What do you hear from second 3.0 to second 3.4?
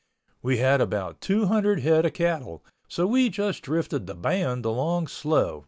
we